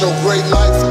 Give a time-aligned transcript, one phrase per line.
[0.00, 0.89] your great life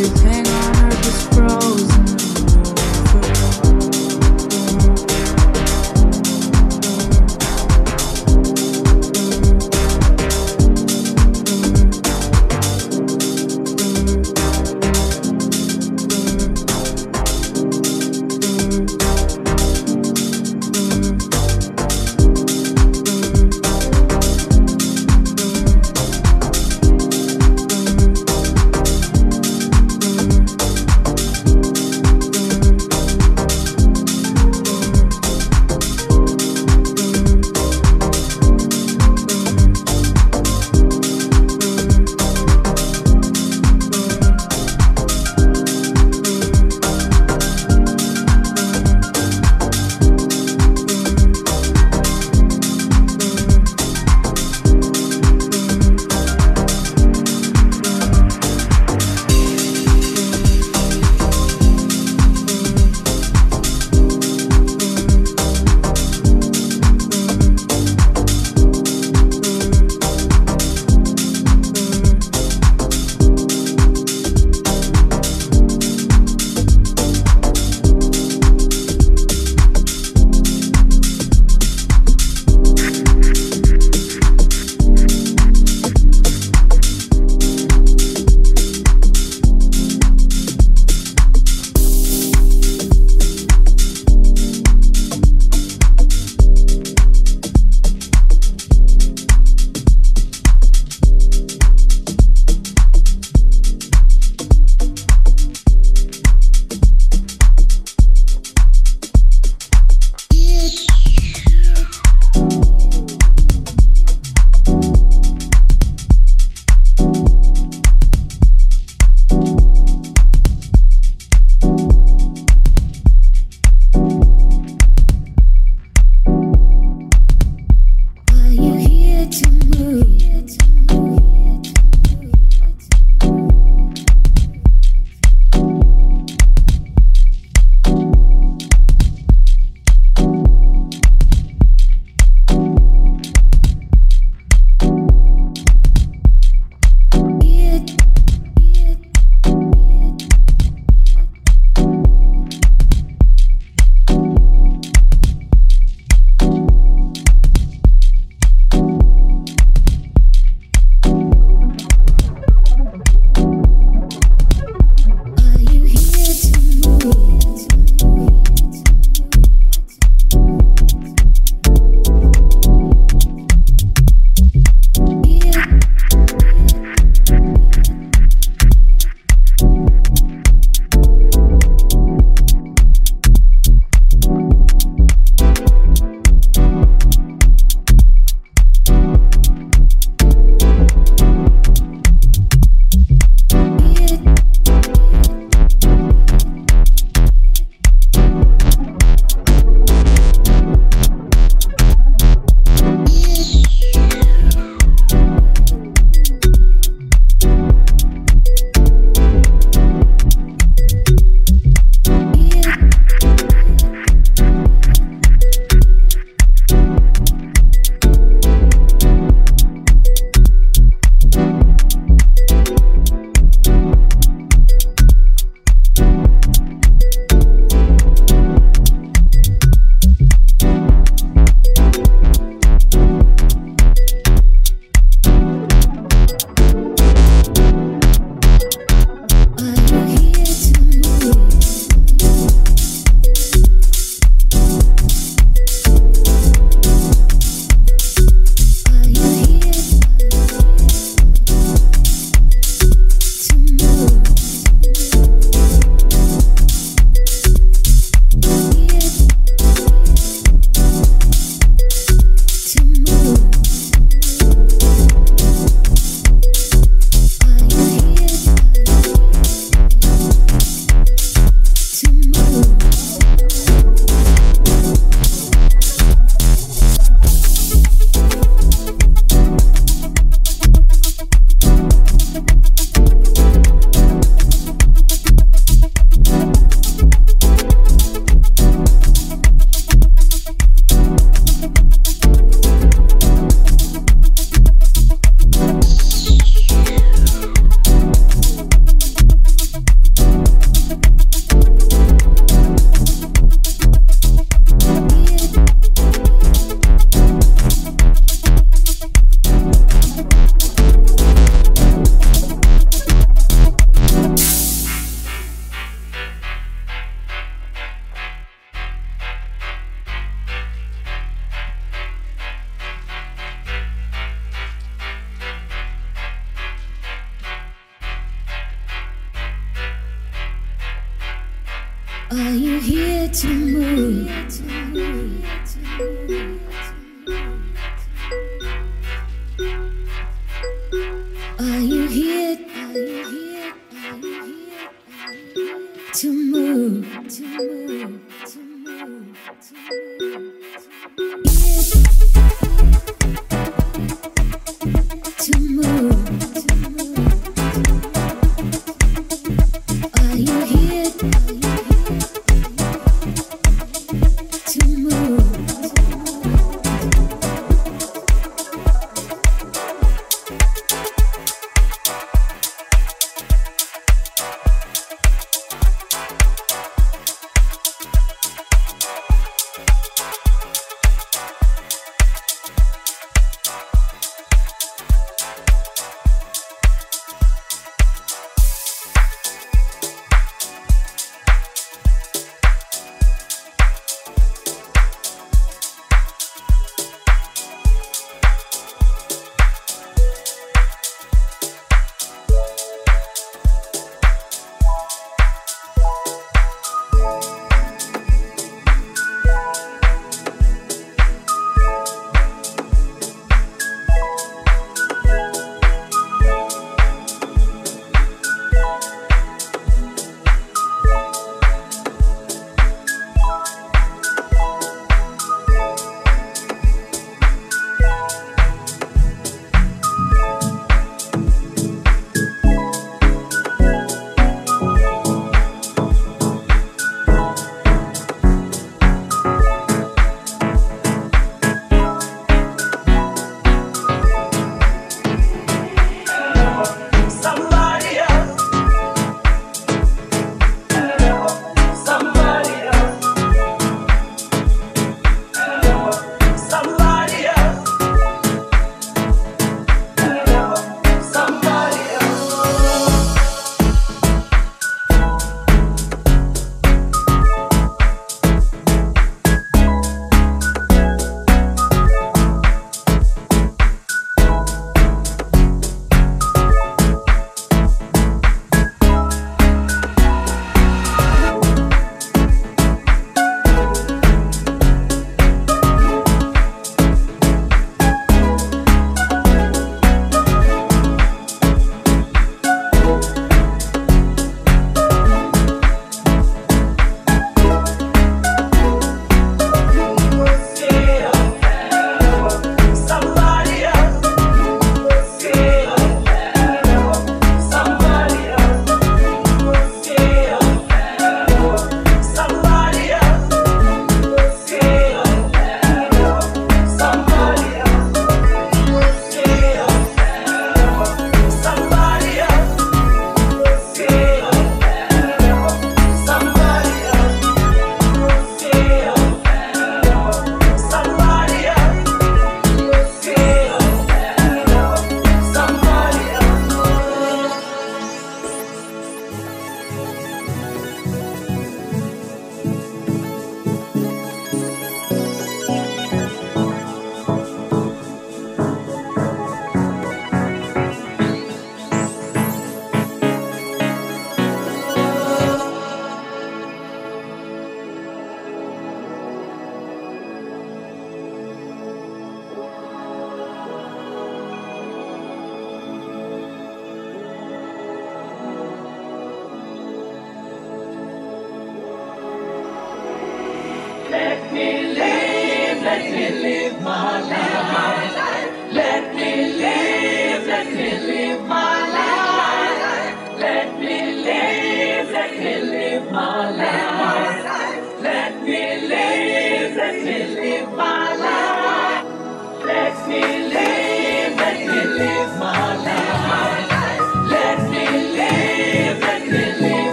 [0.00, 0.45] you can